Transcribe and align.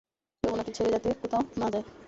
কেউ 0.43 0.51
উনাকে 0.53 0.71
ছেড়ে 0.77 0.89
যাতে 0.93 1.09
কোথাও 1.21 1.41
না 1.61 1.67
যায়। 1.73 1.85